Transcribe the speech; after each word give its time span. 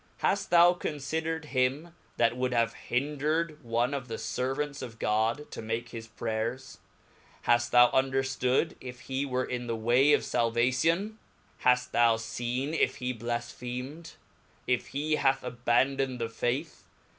Haft 0.17 0.49
thou 0.49 0.73
confider'ed 0.73 1.45
him 1.45 1.93
that 2.17 2.35
would 2.35 2.53
have 2.55 2.73
hindred 2.73 3.63
one 3.63 3.93
of 3.93 4.07
the 4.07 4.17
fervants 4.17 4.81
of 4.81 4.97
God 4.97 5.45
to 5.51 5.61
make 5.61 5.89
his 5.89 6.07
prayers? 6.07 6.79
haft 7.43 7.71
thou 7.71 7.91
underftood 7.91 8.73
if 8.81 9.01
he 9.01 9.27
were 9.27 9.45
in 9.45 9.67
the 9.67 9.75
way 9.75 10.11
of 10.13 10.21
falvati 10.23 10.91
on? 10.91 11.19
haft 11.59 11.91
thou 11.91 12.15
feen 12.15 12.73
if 12.75 12.95
he 12.95 13.13
blafphemed 13.13 14.13
.> 13.13 14.13
if 14.65 14.87
he 14.87 15.17
hath 15.17 15.43
abandoned 15.43 16.17
the 16.17 16.29
faith 16.29 16.85